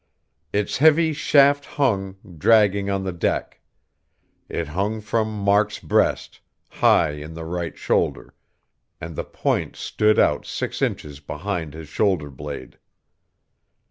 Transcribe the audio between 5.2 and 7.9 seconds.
Mark's breast, high in the right